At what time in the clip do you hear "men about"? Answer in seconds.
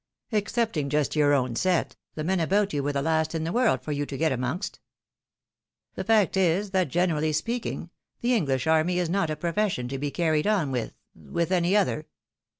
2.23-2.73